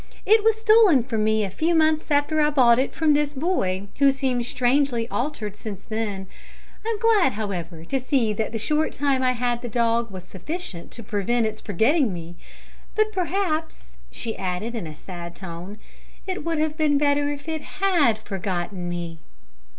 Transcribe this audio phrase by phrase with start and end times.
[0.25, 3.33] "It was stolen from me a few months after I had bought it from this
[3.33, 6.25] boy, who seems strangely altered since then.
[6.83, 10.89] I'm glad, however, to see that the short time I had the dog was sufficient
[10.93, 12.33] to prevent its forgetting me.
[12.95, 15.77] But perhaps," she added, in a sad tone,
[16.25, 19.19] "it would have been better if it had forgotten me."